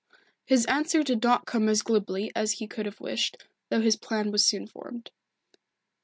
[0.47, 3.37] His answer did not come as glibly as he could have wished,
[3.69, 5.11] though his plan was soon formed.